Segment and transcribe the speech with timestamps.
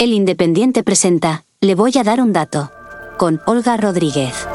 [0.00, 2.70] El Independiente presenta, le voy a dar un dato.
[3.18, 4.46] Con Olga Rodríguez.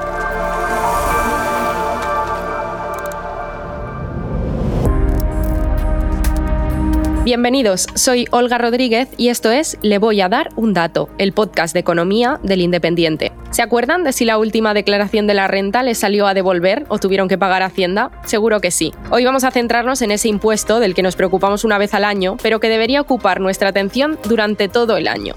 [7.25, 11.73] Bienvenidos, soy Olga Rodríguez y esto es Le voy a dar un dato, el podcast
[11.73, 13.32] de economía del Independiente.
[13.53, 16.97] ¿Se acuerdan de si la última declaración de la renta les salió a devolver o
[16.97, 18.09] tuvieron que pagar Hacienda?
[18.25, 18.95] Seguro que sí.
[19.11, 22.35] Hoy vamos a centrarnos en ese impuesto del que nos preocupamos una vez al año,
[22.41, 25.35] pero que debería ocupar nuestra atención durante todo el año.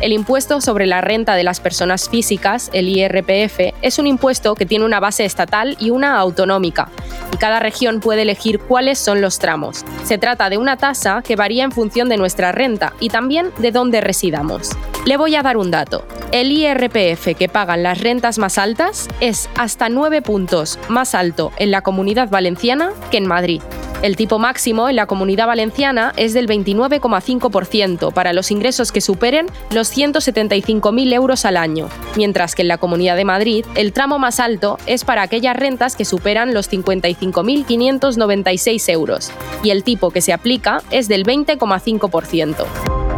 [0.00, 4.66] El impuesto sobre la renta de las personas físicas, el IRPF, es un impuesto que
[4.66, 6.88] tiene una base estatal y una autonómica,
[7.32, 9.84] y cada región puede elegir cuáles son los tramos.
[10.02, 13.70] Se trata de una tasa que varía en función de nuestra renta y también de
[13.70, 14.70] dónde residamos.
[15.06, 16.04] Le voy a dar un dato.
[16.32, 21.70] El IRPF que pagan las rentas más altas es hasta 9 puntos más alto en
[21.70, 23.60] la comunidad valenciana que en Madrid.
[24.00, 29.44] El tipo máximo en la comunidad valenciana es del 29,5% para los ingresos que superen
[29.70, 34.40] los 175.000 euros al año, mientras que en la Comunidad de Madrid el tramo más
[34.40, 39.30] alto es para aquellas rentas que superan los 55.596 euros,
[39.62, 43.11] y el tipo que se aplica es del 20,5%.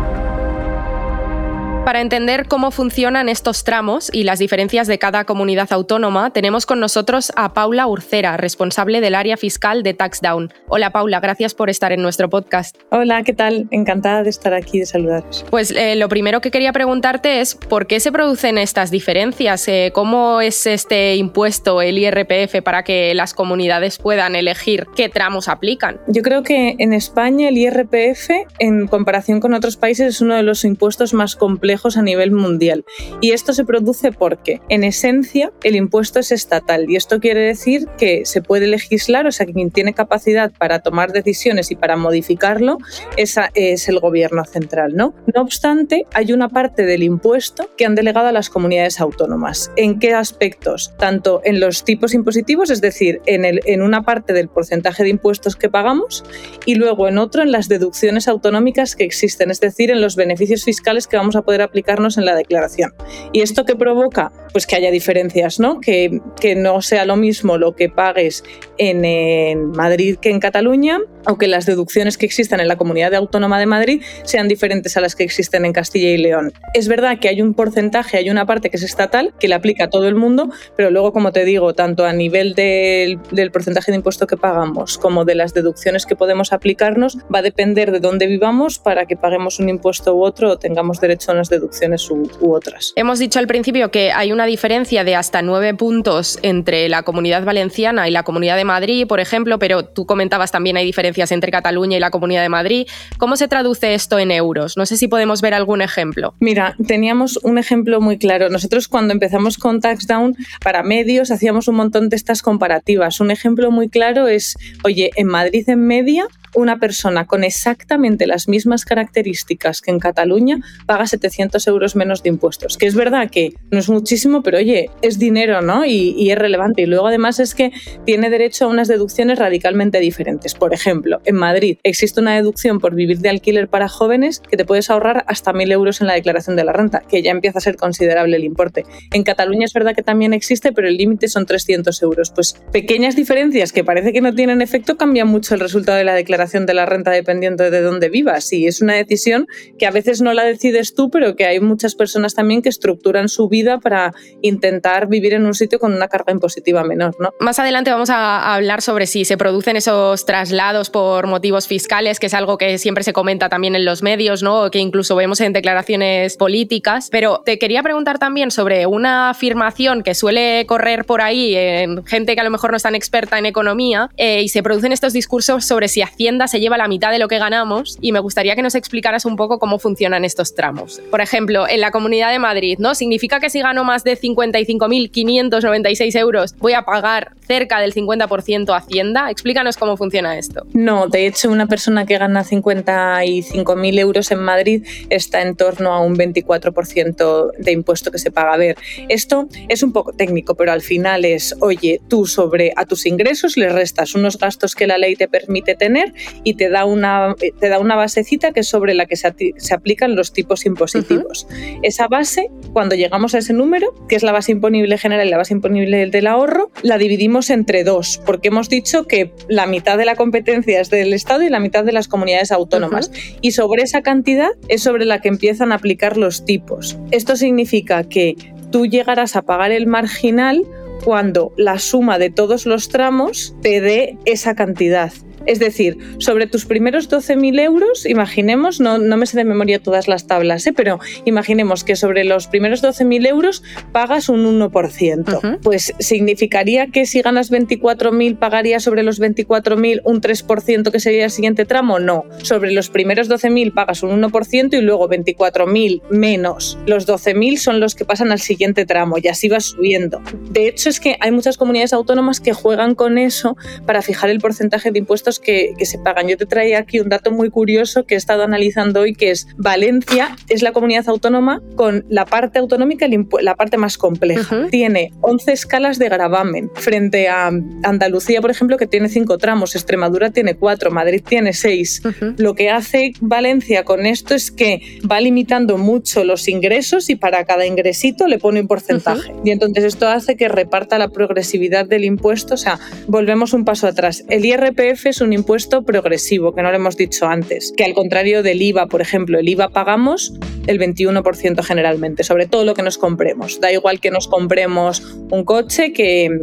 [1.84, 6.80] Para entender cómo funcionan estos tramos y las diferencias de cada comunidad autónoma, tenemos con
[6.80, 10.50] nosotros a Paula Urcera, responsable del área fiscal de TaxDown.
[10.66, 12.78] Hola Paula, gracias por estar en nuestro podcast.
[12.90, 13.68] Hola, ¿qué tal?
[13.70, 15.44] Encantada de estar aquí, de saludaros.
[15.50, 19.68] Pues eh, lo primero que quería preguntarte es ¿por qué se producen estas diferencias?
[19.68, 25.48] Eh, ¿Cómo es este impuesto, el IRPF, para que las comunidades puedan elegir qué tramos
[25.48, 26.00] aplican?
[26.06, 30.42] Yo creo que en España el IRPF, en comparación con otros países, es uno de
[30.42, 32.84] los impuestos más complejos a nivel mundial.
[33.20, 37.86] Y esto se produce porque, en esencia, el impuesto es estatal y esto quiere decir
[37.98, 42.78] que se puede legislar, o sea, quien tiene capacidad para tomar decisiones y para modificarlo
[43.16, 45.14] es el gobierno central, ¿no?
[45.34, 49.70] No obstante, hay una parte del impuesto que han delegado a las comunidades autónomas.
[49.76, 50.94] ¿En qué aspectos?
[50.98, 55.10] Tanto en los tipos impositivos, es decir, en, el, en una parte del porcentaje de
[55.10, 56.24] impuestos que pagamos
[56.64, 60.64] y luego en otro en las deducciones autonómicas que existen, es decir, en los beneficios
[60.64, 62.94] fiscales que vamos a poder aplicarnos en la declaración.
[63.32, 64.32] ¿Y esto qué provoca?
[64.52, 65.80] Pues que haya diferencias, ¿no?
[65.80, 68.44] Que, que no sea lo mismo lo que pagues
[68.78, 73.14] en, en, Madrid que en Cataluña o que las deducciones que existan en la Comunidad
[73.14, 76.52] Autónoma de Madrid sean diferentes a las que existen en Castilla y León.
[76.74, 79.84] Es verdad que hay un porcentaje, hay una parte que es estatal, que le aplica
[79.84, 83.18] a todo el mundo, pero luego, como te digo, tanto a nivel del,
[83.52, 87.92] porcentaje de impuesto que pagamos como de las deducciones que podemos aplicarnos, va a depender
[87.92, 91.48] de dónde vivamos para que paguemos un impuesto u otro o tengamos derecho a unas
[91.48, 92.92] deducciones u, otras.
[92.96, 97.44] Hemos dicho al principio que hay una diferencia de hasta nueve puntos entre la comunidad
[97.44, 101.50] valenciana y la comunidad de Madrid, por ejemplo, pero tú comentabas también hay diferencias entre
[101.50, 102.86] Cataluña y la comunidad de Madrid.
[103.18, 104.76] ¿Cómo se traduce esto en euros?
[104.76, 106.34] No sé si podemos ver algún ejemplo.
[106.40, 108.48] Mira, teníamos un ejemplo muy claro.
[108.50, 113.20] Nosotros cuando empezamos con TaxDown para medios hacíamos un montón de estas comparativas.
[113.20, 118.48] Un ejemplo muy claro es, oye, en Madrid en media una persona con exactamente las
[118.48, 122.76] mismas características que en Cataluña paga 700 euros menos de impuestos.
[122.76, 125.84] Que es verdad que no es muchísimo, pero oye, es dinero, ¿no?
[125.84, 126.82] Y, es relevante.
[126.82, 127.72] Y luego además es que
[128.04, 130.54] tiene derecho a unas deducciones radicalmente diferentes.
[130.54, 134.64] Por ejemplo, en Madrid existe una deducción por vivir de alquiler para jóvenes que te
[134.64, 137.62] puedes ahorrar hasta 1.000 euros en la declaración de la renta, que ya empieza a
[137.62, 138.84] ser considerable el importe.
[139.12, 142.30] En Cataluña es verdad que también existe, pero el límite son 300 euros.
[142.34, 146.14] Pues pequeñas diferencias que parece que no tienen efecto cambian mucho el resultado de la
[146.14, 148.52] declaración de la renta dependiendo de dónde vivas.
[148.52, 149.46] Y es una decisión
[149.78, 153.28] que a veces no la decides tú, pero que hay muchas personas también que estructuran
[153.28, 154.12] su vida para
[154.42, 157.14] intentar vivir en un sitio con una carga impositiva menor.
[157.18, 157.32] ¿no?
[157.40, 162.26] Más adelante vamos a hablar sobre si se producen esos traslados por motivos fiscales, que
[162.26, 164.70] es algo que siempre se comenta también en los medios, ¿no?
[164.70, 167.08] que incluso vemos en declaraciones políticas.
[167.10, 172.34] Pero te quería preguntar también sobre una afirmación que suele correr por ahí en gente
[172.34, 175.12] que a lo mejor no es tan experta en economía eh, y se producen estos
[175.12, 178.56] discursos sobre si Hacienda se lleva la mitad de lo que ganamos y me gustaría
[178.56, 181.00] que nos explicaras un poco cómo funcionan estos tramos.
[181.10, 182.94] Por ejemplo, en la Comunidad de Madrid, ¿no?
[182.94, 189.30] ¿Significa que si gano más de 55.596 euros voy a pagar cerca del 50% Hacienda?
[189.30, 190.66] Explícanos cómo funciona esto.
[190.72, 196.00] No, de hecho, una persona que gana 55.000 euros en Madrid está en torno a
[196.00, 198.54] un 24% de impuesto que se paga.
[198.54, 198.76] A ver,
[199.08, 203.56] esto es un poco técnico, pero al final es, oye, tú sobre a tus ingresos
[203.56, 207.68] le restas unos gastos que la ley te permite tener y te da una, te
[207.68, 209.26] da una basecita que es sobre la que se,
[209.72, 211.46] aplican los tipos impositivos.
[211.82, 215.36] Esa base, cuando llegamos a ese número, que es la base imponible general y la
[215.36, 220.04] base imponible del ahorro, la dividimos entre dos, porque hemos dicho que la mitad de
[220.04, 223.10] la competencia es del Estado y la mitad de las comunidades autónomas.
[223.40, 226.98] Y sobre esa cantidad es sobre la que empiezan a aplicar los tipos.
[227.10, 228.36] Esto significa que
[228.70, 230.64] tú llegarás a pagar el marginal
[231.04, 235.12] cuando la suma de todos los tramos te dé esa cantidad.
[235.46, 240.08] Es decir, sobre tus primeros 12.000 euros, imaginemos, no, no, me sé de memoria todas
[240.08, 240.72] las tablas, ¿eh?
[240.72, 243.62] pero imaginemos que sobre los primeros 12.000 euros
[243.92, 245.58] pagas un 1%.
[245.62, 251.30] Pues significaría que si ganas 24.000 pagarías sobre los 24.000 un 3% que sería el
[251.30, 251.98] siguiente tramo.
[251.98, 257.80] No, sobre los primeros 12.000 pagas un 1% y luego 24.000 menos los 12.000 son
[257.80, 260.20] los que pasan al siguiente tramo y así va subiendo.
[260.50, 264.40] De hecho, es que hay muchas comunidades autónomas que juegan con eso para fijar el
[264.40, 266.28] porcentaje de impuestos que, se pagan.
[266.28, 269.46] Yo te traía aquí un dato muy curioso que he estado analizando hoy, que es
[269.56, 273.06] Valencia es la comunidad autónoma con la parte autonómica,
[273.40, 274.66] la parte más compleja.
[274.70, 277.50] Tiene 11 escalas de gravamen frente a
[277.82, 282.02] Andalucía, por ejemplo, que tiene 5 tramos, Extremadura tiene 4, Madrid tiene 6.
[282.38, 287.44] Lo que hace Valencia con esto es que va limitando mucho los ingresos y para
[287.44, 289.32] cada ingresito le pone un porcentaje.
[289.44, 293.86] Y entonces esto hace que reparta la progresividad del impuesto, o sea, volvemos un paso
[293.86, 294.24] atrás.
[294.28, 298.42] El IRPF es un impuesto progresivo, que no lo hemos dicho antes, que al contrario
[298.42, 300.32] del IVA, por ejemplo, el IVA pagamos
[300.66, 303.60] el 21% generalmente, sobre todo lo que nos compremos.
[303.60, 305.00] Da igual que nos compremos
[305.30, 306.38] un coche que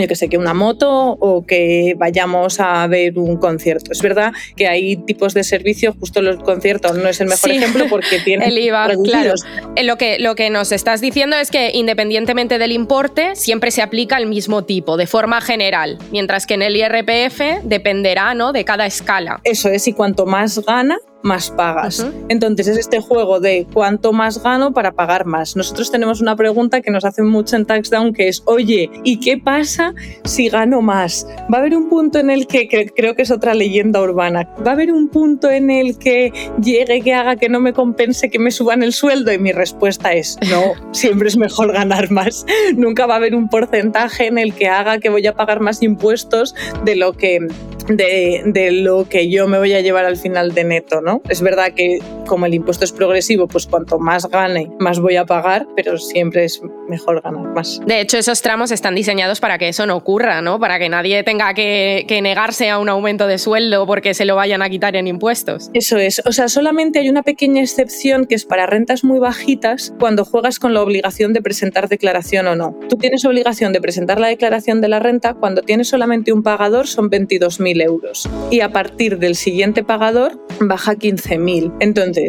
[0.00, 3.92] yo que sé, que una moto o que vayamos a ver un concierto.
[3.92, 7.86] Es verdad que hay tipos de servicios, justo los conciertos no es el mejor ejemplo
[7.88, 9.34] porque tiene el IVA, claro.
[9.76, 13.82] Eh, lo que, lo que nos estás diciendo es que independientemente del importe, siempre se
[13.82, 18.52] aplica el mismo tipo, de forma general, mientras que en el IRPF dependerá ¿no?
[18.52, 19.40] de cada escala.
[19.44, 22.06] Eso es, y cuanto más gana, más pagas.
[22.28, 25.56] Entonces es este juego de cuánto más gano para pagar más.
[25.56, 29.38] Nosotros tenemos una pregunta que nos hacen mucho en TaxDown que es, oye, ¿y qué
[29.38, 31.26] pasa si gano más?
[31.52, 34.72] ¿Va a haber un punto en el que, creo que es otra leyenda urbana, va
[34.72, 36.32] a haber un punto en el que
[36.62, 39.32] llegue que haga que no me compense que me suban el sueldo?
[39.32, 42.44] Y mi respuesta es, no, siempre es mejor ganar más.
[42.76, 45.82] Nunca va a haber un porcentaje en el que haga que voy a pagar más
[45.82, 46.54] impuestos
[46.84, 47.40] de lo que
[47.88, 51.11] de, de, lo que yo me voy a llevar al final de neto, ¿no?
[51.28, 51.98] Es verdad que
[52.32, 56.44] como el impuesto es progresivo, pues cuanto más gane, más voy a pagar, pero siempre
[56.44, 57.78] es mejor ganar más.
[57.84, 60.58] De hecho, esos tramos están diseñados para que eso no ocurra, ¿no?
[60.58, 64.34] Para que nadie tenga que, que negarse a un aumento de sueldo porque se lo
[64.34, 65.70] vayan a quitar en impuestos.
[65.74, 69.92] Eso es, o sea, solamente hay una pequeña excepción que es para rentas muy bajitas
[70.00, 72.74] cuando juegas con la obligación de presentar declaración o no.
[72.88, 76.86] Tú tienes obligación de presentar la declaración de la renta cuando tienes solamente un pagador
[76.86, 81.74] son 22.000 euros y a partir del siguiente pagador baja 15.000.
[81.80, 82.21] Entonces,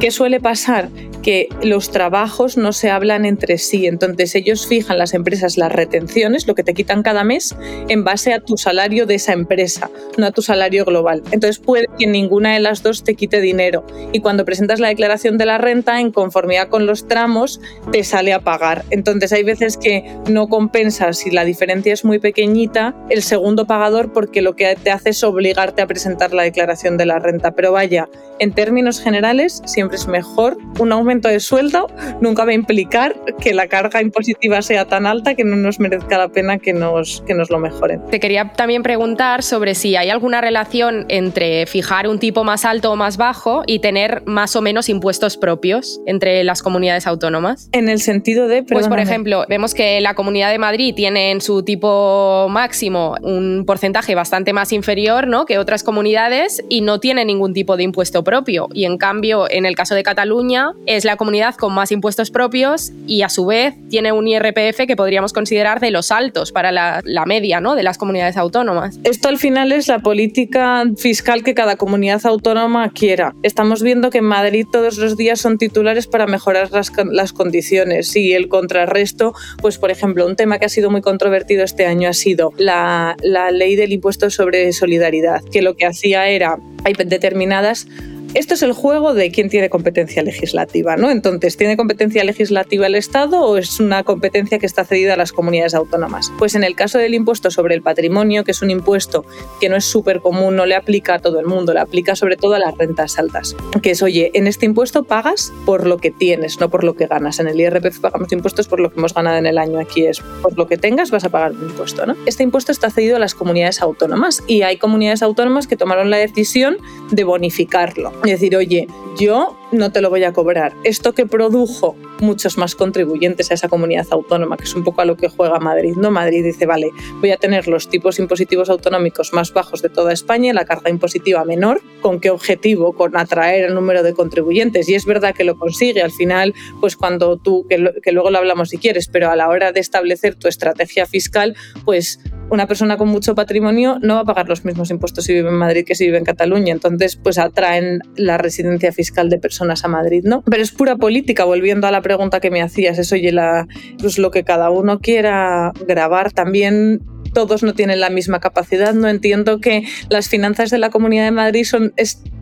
[0.00, 0.88] ¿qué suele pasar?
[1.22, 6.46] Que los trabajos no se hablan entre sí, entonces ellos fijan las empresas las retenciones,
[6.46, 7.56] lo que te quitan cada mes,
[7.88, 11.22] en base a tu salario de esa empresa, no a tu salario global.
[11.32, 15.38] Entonces puede que ninguna de las dos te quite dinero y cuando presentas la declaración
[15.38, 17.60] de la renta, en conformidad con los tramos,
[17.92, 18.84] te sale a pagar.
[18.90, 24.12] Entonces hay veces que no compensa si la diferencia es muy pequeñita el segundo pagador
[24.12, 27.52] porque lo que te haces obligarte a presentar la declaración de la renta.
[27.52, 28.08] Pero vaya,
[28.38, 29.27] en términos generales,
[29.64, 30.58] siempre es mejor.
[30.78, 31.88] Un aumento de sueldo
[32.20, 36.18] nunca va a implicar que la carga impositiva sea tan alta que no nos merezca
[36.18, 38.00] la pena que nos, que nos lo mejoren.
[38.10, 42.92] Te quería también preguntar sobre si hay alguna relación entre fijar un tipo más alto
[42.92, 47.68] o más bajo y tener más o menos impuestos propios entre las comunidades autónomas.
[47.72, 48.62] En el sentido de...
[48.62, 53.64] Pues por ejemplo, vemos que la Comunidad de Madrid tiene en su tipo máximo un
[53.66, 55.44] porcentaje bastante más inferior ¿no?
[55.46, 58.68] que otras comunidades y no tiene ningún tipo de impuesto propio.
[58.72, 59.17] Y en cambio,
[59.50, 63.46] en el caso de Cataluña, es la comunidad con más impuestos propios y a su
[63.46, 67.74] vez tiene un IRPF que podríamos considerar de los altos para la, media ¿no?
[67.74, 68.98] de las comunidades autónomas.
[69.04, 73.34] Esto al final es la política fiscal que cada comunidad autónoma quiera.
[73.42, 78.14] Estamos viendo que en Madrid todos los días son titulares para mejorar las, las condiciones
[78.16, 82.08] y el contrarresto, pues por ejemplo, un tema que ha sido muy controvertido este año
[82.08, 86.94] ha sido la, la ley del impuesto sobre solidaridad, que lo que hacía era, hay
[86.94, 87.86] determinadas
[88.34, 91.10] Esto es el juego de quién tiene competencia legislativa, ¿no?
[91.10, 95.32] Entonces, ¿tiene competencia legislativa el Estado o es una competencia que está cedida a las
[95.32, 96.30] comunidades autónomas?
[96.38, 99.24] Pues en el caso del impuesto sobre el patrimonio, que es un impuesto
[99.60, 102.36] que no es súper común, no le aplica a todo el mundo, le aplica sobre
[102.36, 103.56] todo a las rentas altas.
[103.82, 107.06] Que es, oye, en este impuesto pagas por lo que tienes, no por lo que
[107.06, 107.40] ganas.
[107.40, 109.80] En el IRPF pagamos impuestos por lo que hemos ganado en el año.
[109.80, 112.04] Aquí es por lo que tengas vas a pagar un impuesto.
[112.26, 116.18] Este impuesto está cedido a las comunidades autónomas y hay comunidades autónomas que tomaron la
[116.18, 116.76] decisión
[117.10, 118.12] de bonificarlo.
[118.24, 120.72] Es decir, oye, yo no te lo voy a cobrar.
[120.84, 125.04] Esto que produjo muchos más contribuyentes a esa comunidad autónoma, que es un poco a
[125.04, 125.94] lo que juega Madrid.
[125.96, 130.12] No, Madrid dice, vale, voy a tener los tipos impositivos autonómicos más bajos de toda
[130.12, 131.80] España la carga impositiva menor.
[132.00, 132.92] ¿Con qué objetivo?
[132.92, 134.88] Con atraer el número de contribuyentes.
[134.88, 136.02] Y es verdad que lo consigue.
[136.02, 139.48] Al final, pues cuando tú, que, que luego lo hablamos si quieres, pero a la
[139.48, 142.20] hora de establecer tu estrategia fiscal, pues
[142.50, 145.54] una persona con mucho patrimonio no va a pagar los mismos impuestos si vive en
[145.54, 146.72] Madrid que si vive en Cataluña.
[146.72, 150.42] Entonces, pues atraen la residencia fiscal de personas a Madrid, ¿no?
[150.42, 154.16] Pero es pura política, volviendo a la pregunta que me hacías, es oye, la, pues
[154.16, 157.02] lo que cada uno quiera grabar también
[157.34, 158.94] todos no tienen la misma capacidad.
[158.94, 161.92] No entiendo que las finanzas de la Comunidad de Madrid son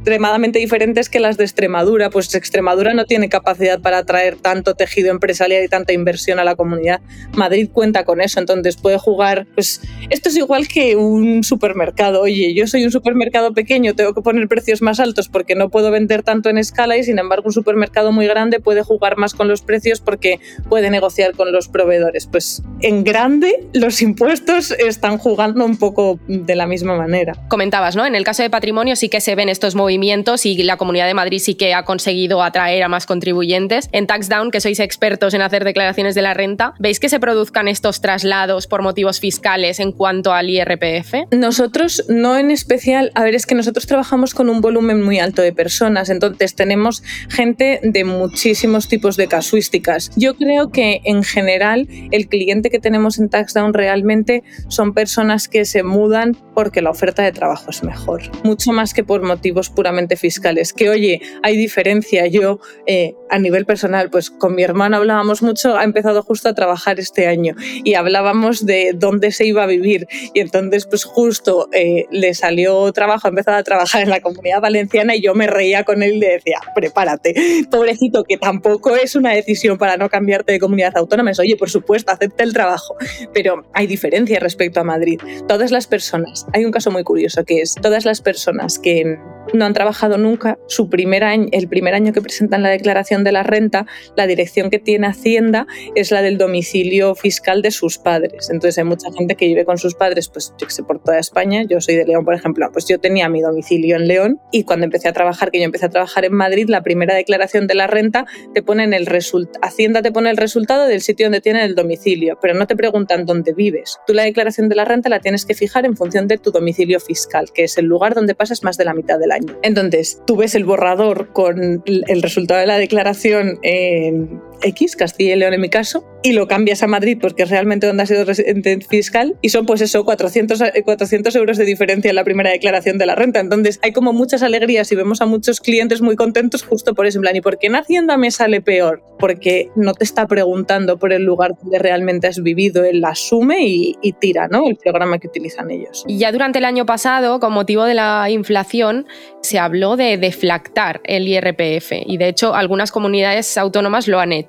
[0.07, 2.11] extremadamente diferentes que las de Extremadura.
[2.11, 6.55] Pues Extremadura no tiene capacidad para atraer tanto tejido empresarial y tanta inversión a la
[6.55, 7.01] comunidad.
[7.33, 9.49] Madrid cuenta con eso, entonces puede jugar.
[9.57, 12.21] Pues esto es igual que un supermercado.
[12.21, 15.91] Oye, yo soy un supermercado pequeño, tengo que poner precios más altos porque no puedo
[15.91, 19.49] vender tanto en escala y sin embargo un supermercado muy grande puede jugar más con
[19.49, 22.29] los precios porque puede negociar con los proveedores.
[22.29, 27.33] Pues en grande los impuestos están jugando un poco de la misma manera.
[27.49, 28.07] Comentabas, ¿no?
[28.07, 29.96] En el caso de patrimonio sí que se ven estos movimientos
[30.45, 33.89] y la Comunidad de Madrid sí que ha conseguido atraer a más contribuyentes.
[33.93, 37.69] En TaxDown, que sois expertos en hacer declaraciones de la renta, ¿veis que se produzcan
[37.69, 41.33] estos traslados por motivos fiscales en cuanto al IRPF?
[41.33, 45.43] Nosotros no en especial, a ver, es que nosotros trabajamos con un volumen muy alto
[45.43, 50.11] de personas, entonces tenemos gente de muchísimos tipos de casuísticas.
[50.17, 55.65] Yo creo que en general el cliente que tenemos en TaxDown realmente son personas que
[55.65, 59.86] se mudan porque la oferta de trabajo es mejor, mucho más que por motivos puramente
[60.17, 60.73] fiscales.
[60.73, 62.27] Que oye, hay diferencia.
[62.27, 66.55] Yo eh, a nivel personal, pues con mi hermano hablábamos mucho, ha empezado justo a
[66.55, 71.69] trabajar este año y hablábamos de dónde se iba a vivir y entonces pues justo
[71.73, 75.47] eh, le salió trabajo, ha empezado a trabajar en la comunidad valenciana y yo me
[75.47, 77.35] reía con él y le decía, prepárate,
[77.71, 81.71] pobrecito, que tampoco es una decisión para no cambiarte de comunidad autónoma, es oye, por
[81.71, 82.97] supuesto, acepta el trabajo,
[83.33, 85.21] pero hay diferencia respecto a Madrid.
[85.49, 89.19] Todas las personas, hay un caso muy curioso que es todas las personas que
[89.53, 93.33] no han trabajado nunca, su primer año, el primer año que presentan la declaración de
[93.33, 93.87] la renta,
[94.17, 98.51] la dirección que tiene Hacienda es la del domicilio fiscal de sus padres.
[98.51, 101.63] Entonces hay mucha gente que vive con sus padres, pues yo sé, por toda España.
[101.69, 104.85] Yo soy de León, por ejemplo, pues yo tenía mi domicilio en León y cuando
[104.85, 107.87] empecé a trabajar, que yo empecé a trabajar en Madrid, la primera declaración de la
[107.87, 111.75] renta te ponen el resultado, Hacienda te pone el resultado del sitio donde tiene el
[111.75, 113.99] domicilio, pero no te preguntan dónde vives.
[114.07, 117.01] Tú la declaración de la renta la tienes que fijar en función de tu domicilio
[117.01, 119.36] fiscal, que es el lugar donde pasas más de la mitad del año.
[119.63, 125.39] Entonces, tú ves el borrador con el resultado de la declaración en X, Castilla y
[125.39, 128.25] León en mi caso, y lo cambias a Madrid porque es realmente donde ha sido
[128.25, 132.51] residente fiscal y son pues eso, 400, 400 eh, euros de diferencia en la primera
[132.51, 133.39] declaración de la renta.
[133.41, 137.21] Entonces hay como muchas alegrías y vemos a muchos clientes muy contentos justo por ese
[137.21, 137.37] plan.
[137.37, 139.03] ¿Y por qué en Hacienda me sale peor?
[139.19, 143.97] Porque no te está preguntando por el lugar donde realmente has vivido, él asume y,
[144.03, 144.67] y tira, ¿no?
[144.67, 146.05] El programa que utilizan ellos.
[146.09, 149.07] Y ya durante el año pasado, con motivo de la inflación,
[149.43, 154.46] se habló de deflactar el IRPF y de hecho algunas comunidades autónomas lo han hecho.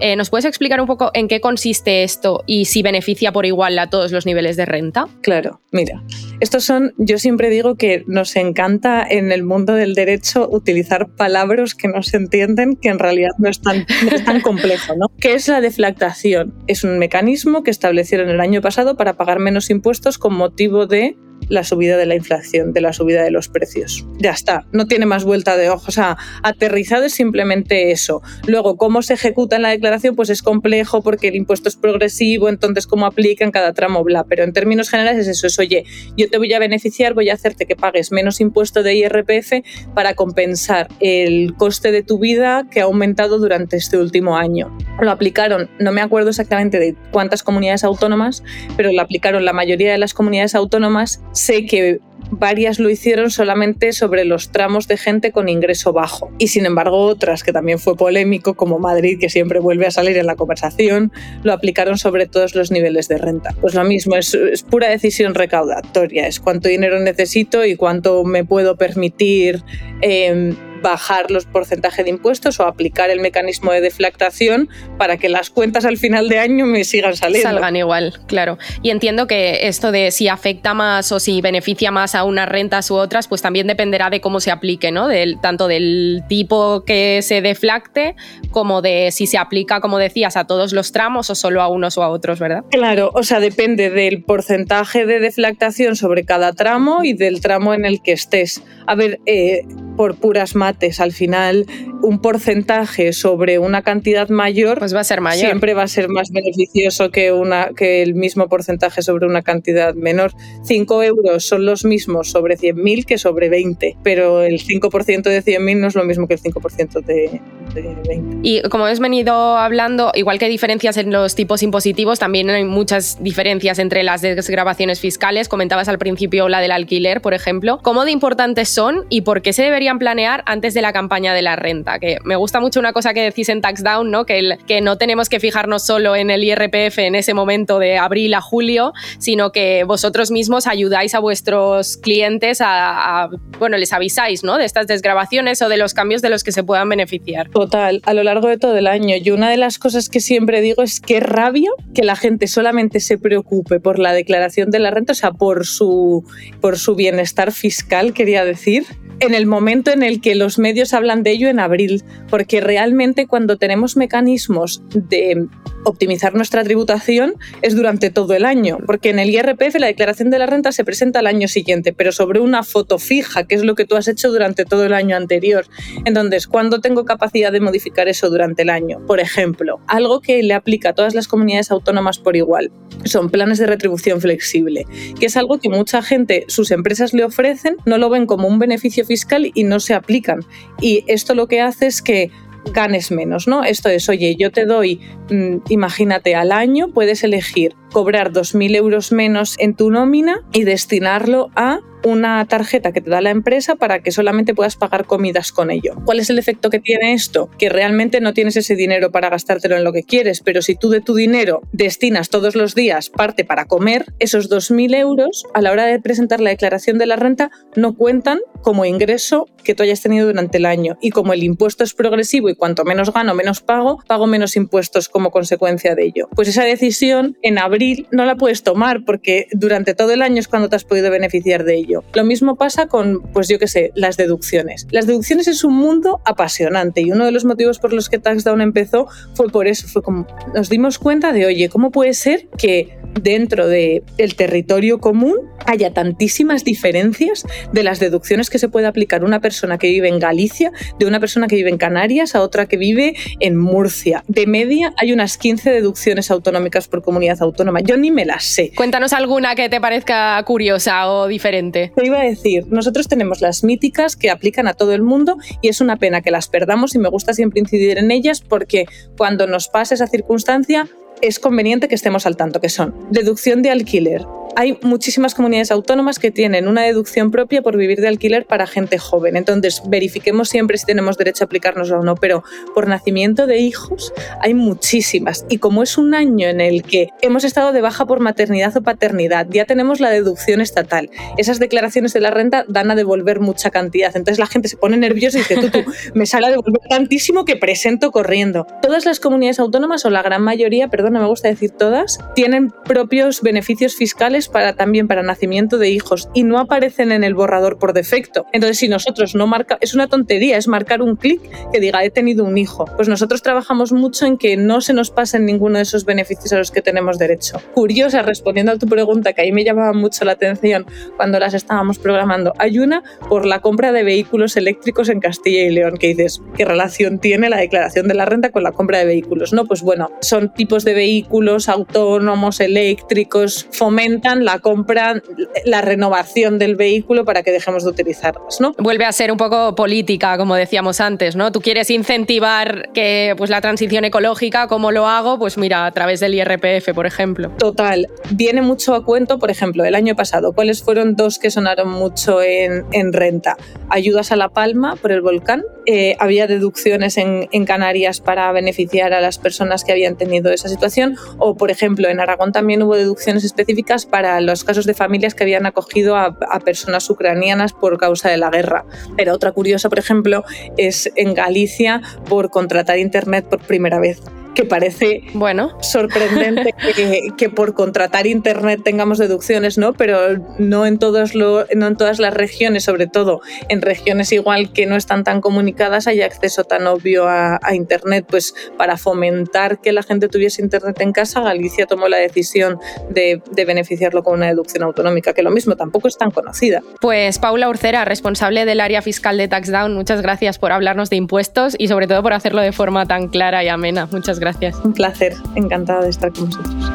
[0.00, 3.78] Eh, ¿Nos puedes explicar un poco en qué consiste esto y si beneficia por igual
[3.78, 5.06] a todos los niveles de renta?
[5.22, 6.02] Claro, mira,
[6.40, 11.74] estos son, yo siempre digo que nos encanta en el mundo del derecho utilizar palabras
[11.74, 15.06] que no se entienden, que en realidad no es tan, no es tan complejo, ¿no?
[15.18, 16.54] ¿Qué es la deflactación?
[16.66, 21.16] Es un mecanismo que establecieron el año pasado para pagar menos impuestos con motivo de
[21.50, 24.06] la subida de la inflación, de la subida de los precios.
[24.18, 25.88] Ya está, no tiene más vuelta de ojos.
[25.88, 28.22] O sea, aterrizado es simplemente eso.
[28.46, 32.86] Luego, cómo se ejecuta la declaración, pues es complejo porque el impuesto es progresivo, entonces
[32.86, 34.24] cómo aplica en cada tramo, bla.
[34.24, 35.84] Pero en términos generales es eso, es oye,
[36.16, 39.52] yo te voy a beneficiar, voy a hacerte que pagues menos impuesto de IRPF
[39.94, 44.76] para compensar el coste de tu vida que ha aumentado durante este último año.
[45.00, 48.44] Lo aplicaron, no me acuerdo exactamente de cuántas comunidades autónomas,
[48.76, 53.92] pero lo aplicaron la mayoría de las comunidades autónomas sé que varias lo hicieron solamente
[53.92, 56.30] sobre los tramos de gente con ingreso bajo.
[56.38, 60.16] Y sin embargo otras, que también fue polémico, como Madrid, que siempre vuelve a salir
[60.18, 63.54] en la conversación, lo aplicaron sobre todos los niveles de renta.
[63.60, 64.36] Pues lo mismo, es,
[64.68, 69.62] pura decisión recaudatoria, es cuánto dinero necesito y cuánto me puedo permitir.
[70.02, 74.68] Em, bajar los porcentajes de impuestos o aplicar el mecanismo de deflactación
[74.98, 77.48] para que las cuentas al final de año me sigan saliendo.
[77.48, 78.58] Salgan igual, claro.
[78.82, 82.90] Y entiendo que esto de si afecta más o si beneficia más a unas rentas
[82.90, 85.08] u otras, pues también dependerá de cómo se aplique, ¿no?
[85.08, 88.16] Del, tanto del tipo que se deflacte
[88.50, 91.98] como de si se aplica, como decías, a todos los tramos o solo a unos
[91.98, 92.64] o a otros, ¿verdad?
[92.70, 97.84] Claro, o sea, depende del porcentaje de deflactación sobre cada tramo y del tramo en
[97.84, 98.62] el que estés.
[98.86, 99.62] A ver, eh,
[99.96, 100.54] por puras
[100.98, 101.66] al final
[102.02, 105.46] un porcentaje sobre una cantidad mayor, pues va a ser mayor.
[105.46, 109.94] Siempre va a ser más beneficioso que, una, que el mismo porcentaje sobre una cantidad
[109.94, 110.32] menor.
[110.64, 115.76] 5 euros son los mismos sobre 100.000 que sobre 20, pero el 5% de 100.000
[115.78, 117.40] no es lo mismo que el 5% de,
[117.74, 118.38] de 20.
[118.42, 122.64] Y como hemos venido hablando, igual que hay diferencias en los tipos impositivos, también hay
[122.64, 125.48] muchas diferencias entre las desgrabaciones fiscales.
[125.48, 127.78] Comentabas al principio la del alquiler, por ejemplo.
[127.82, 131.42] ¿Cómo de importantes son y por qué se deberían planear antes de la campaña de
[131.42, 131.98] la renta?
[131.98, 134.26] Que me gusta mucho una cosa que decís en Tax Down, ¿no?
[134.26, 137.98] Que, el, que no tenemos que fijarnos solo en el IRPF en ese momento de
[137.98, 143.92] abril a julio, sino que vosotros mismos ayudáis a vuestros clientes a, a bueno, les
[143.92, 144.58] avisáis, ¿no?
[144.58, 147.48] De estas desgrabaciones o de los cambios de los que se puedan beneficiar.
[147.50, 149.16] Total, a lo largo de todo el año.
[149.16, 153.00] Y una de las cosas que siempre digo es que rabia que la gente solamente
[153.00, 156.24] se preocupe por la declaración de la renta, o sea, por su,
[156.60, 158.84] por su bienestar fiscal, quería decir,
[159.20, 163.26] en el momento en el que los medios hablan de ello en abril, porque realmente
[163.26, 165.46] cuando tenemos mecanismos de
[165.84, 170.38] optimizar nuestra tributación es durante todo el año, porque en el IRPF la declaración de
[170.38, 173.74] la renta se presenta al año siguiente, pero sobre una foto fija, que es lo
[173.74, 175.66] que tú has hecho durante todo el año anterior.
[176.04, 179.04] Entonces, ¿cuándo tengo capacidad de modificar eso durante el año?
[179.06, 182.70] Por ejemplo, algo que le aplica a todas las comunidades autónomas por igual,
[183.04, 184.86] son planes de retribución flexible,
[185.18, 188.58] que es algo que mucha gente, sus empresas le ofrecen, no lo ven como un
[188.58, 190.40] beneficio fiscal y no se aplican.
[190.80, 192.30] Y esto lo que hace es que
[192.72, 193.64] ganes menos, ¿no?
[193.64, 195.00] Esto es, oye, yo te doy,
[195.30, 201.50] mmm, imagínate, al año puedes elegir cobrar 2.000 euros menos en tu nómina y destinarlo
[201.56, 205.70] a una tarjeta que te da la empresa para que solamente puedas pagar comidas con
[205.70, 205.96] ello.
[206.04, 207.50] ¿Cuál es el efecto que tiene esto?
[207.58, 210.90] Que realmente no tienes ese dinero para gastártelo en lo que quieres, pero si tú
[210.90, 215.72] de tu dinero destinas todos los días parte para comer, esos 2.000 euros a la
[215.72, 220.00] hora de presentar la declaración de la renta no cuentan como ingreso que tú hayas
[220.00, 220.96] tenido durante el año.
[221.00, 225.08] Y como el impuesto es progresivo y cuanto menos gano, menos pago, pago menos impuestos
[225.08, 226.28] como consecuencia de ello.
[226.34, 227.79] Pues esa decisión en abril
[228.10, 231.64] no la puedes tomar porque durante todo el año es cuando te has podido beneficiar
[231.64, 232.04] de ello.
[232.14, 234.86] Lo mismo pasa con, pues yo qué sé, las deducciones.
[234.90, 238.60] Las deducciones es un mundo apasionante y uno de los motivos por los que TaxDown
[238.60, 242.98] empezó fue por eso, fue como nos dimos cuenta de, oye, ¿cómo puede ser que
[243.20, 244.02] dentro del
[244.36, 249.88] territorio común haya tantísimas diferencias de las deducciones que se puede aplicar una persona que
[249.88, 253.56] vive en Galicia, de una persona que vive en Canarias a otra que vive en
[253.56, 254.24] Murcia.
[254.28, 257.69] De media hay unas 15 deducciones autonómicas por comunidad autónoma.
[257.78, 258.72] Yo ni me las sé.
[258.74, 261.92] Cuéntanos alguna que te parezca curiosa o diferente.
[261.94, 265.68] Te iba a decir, nosotros tenemos las míticas que aplican a todo el mundo y
[265.68, 269.46] es una pena que las perdamos y me gusta siempre incidir en ellas porque cuando
[269.46, 270.88] nos pasa esa circunstancia
[271.22, 276.18] es conveniente que estemos al tanto, que son deducción de alquiler, hay muchísimas comunidades autónomas
[276.18, 279.36] que tienen una deducción propia por vivir de alquiler para gente joven.
[279.36, 282.42] Entonces, verifiquemos siempre si tenemos derecho a aplicárnoslo o no, pero
[282.74, 285.44] por nacimiento de hijos hay muchísimas.
[285.48, 288.82] Y como es un año en el que hemos estado de baja por maternidad o
[288.82, 291.10] paternidad, ya tenemos la deducción estatal.
[291.38, 294.14] Esas declaraciones de la renta dan a devolver mucha cantidad.
[294.16, 297.44] Entonces la gente se pone nerviosa y dice, tú, tú, me sale a devolver tantísimo
[297.44, 298.66] que presento corriendo.
[298.82, 302.70] Todas las comunidades autónomas, o la gran mayoría, perdón, no me gusta decir todas, tienen
[302.84, 307.78] propios beneficios fiscales para también para nacimiento de hijos y no aparecen en el borrador
[307.78, 308.46] por defecto.
[308.52, 311.40] Entonces, si nosotros no marca, es una tontería, es marcar un clic
[311.72, 312.84] que diga he tenido un hijo.
[312.96, 316.58] Pues nosotros trabajamos mucho en que no se nos pasen ninguno de esos beneficios a
[316.58, 317.60] los que tenemos derecho.
[317.74, 321.98] Curiosa, respondiendo a tu pregunta, que ahí me llamaba mucho la atención cuando las estábamos
[321.98, 326.40] programando, hay una por la compra de vehículos eléctricos en Castilla y León, que dices,
[326.56, 329.52] ¿qué relación tiene la declaración de la renta con la compra de vehículos?
[329.52, 335.22] No, pues bueno, son tipos de vehículos autónomos, eléctricos, fomentan la compra,
[335.64, 338.74] la renovación del vehículo para que dejemos de utilizarlas, ¿no?
[338.76, 341.52] Vuelve a ser un poco política, como decíamos antes, ¿no?
[341.52, 345.38] Tú quieres incentivar que pues la transición ecológica, ¿cómo lo hago?
[345.38, 347.50] Pues mira, a través del IRPF, por ejemplo.
[347.56, 351.88] Total, viene mucho a cuento, por ejemplo, el año pasado, ¿cuáles fueron dos que sonaron
[351.88, 353.56] mucho en, en renta?
[353.88, 359.14] Ayudas a La Palma por el volcán, eh, había deducciones en, en Canarias para beneficiar
[359.14, 360.89] a las personas que habían tenido esa situación,
[361.38, 365.44] o por ejemplo, en Aragón también hubo deducciones específicas para los casos de familias que
[365.44, 368.84] habían acogido a, a personas ucranianas por causa de la guerra.
[369.16, 370.44] Pero otra curiosa, por ejemplo,
[370.76, 374.20] es en Galicia por contratar Internet por primera vez
[374.54, 375.76] que parece bueno.
[375.80, 376.74] sorprendente
[377.36, 379.92] que, por contratar internet tengamos deducciones, ¿no?
[379.92, 384.72] Pero no en, todos lo, no en todas las regiones, sobre todo en regiones igual
[384.72, 388.26] que no están tan comunicadas, hay acceso tan obvio a, internet.
[388.28, 393.40] Pues para fomentar que la gente tuviese internet en casa, Galicia tomó la decisión de,
[393.52, 396.82] de beneficiarlo con una deducción autonómica, que lo mismo tampoco es tan conocida.
[397.00, 401.76] Pues Paula Urcera, responsable del área fiscal de TaxDown, muchas gracias por hablarnos de impuestos
[401.78, 404.08] y sobre todo por hacerlo de forma tan clara y amena.
[404.10, 404.76] Muchas gracias.
[404.82, 406.90] Un placer, encantada de estar con vosotros.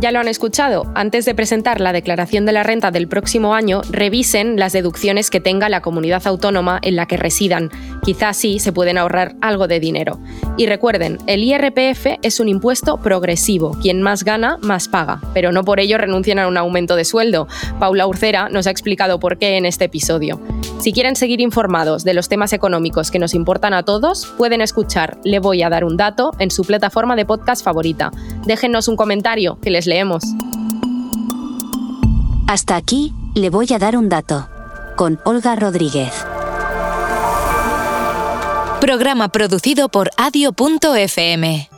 [0.00, 3.82] Ya lo han escuchado, antes de presentar la declaración de la renta del próximo año,
[3.90, 7.68] revisen las deducciones que tenga la comunidad autónoma en la que residan.
[8.04, 10.20] Quizás sí se pueden ahorrar algo de dinero.
[10.56, 13.76] Y recuerden, el IRPF es un impuesto progresivo.
[13.82, 15.20] Quien más gana, más paga.
[15.34, 17.48] Pero no por ello renuncian a un aumento de sueldo.
[17.80, 20.40] Paula Urcera nos ha explicado por qué en este episodio.
[20.80, 25.18] Si quieren seguir informados de los temas económicos que nos importan a todos, pueden escuchar
[25.24, 28.12] Le voy a dar un dato en su plataforma de podcast favorita.
[28.46, 30.22] Déjenos un comentario que les leemos.
[32.46, 34.48] Hasta aquí, le voy a dar un dato.
[34.96, 36.12] Con Olga Rodríguez.
[38.80, 41.68] Programa producido por adio.fm.